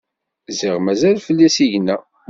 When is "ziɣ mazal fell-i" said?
0.57-1.47